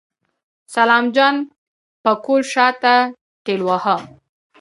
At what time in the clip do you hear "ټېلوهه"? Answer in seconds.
3.45-3.97